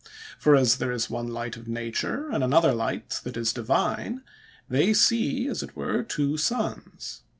[0.39, 4.23] For as there is one light of nature, and another light that is divine,
[4.67, 7.21] they see, as it were, two suns.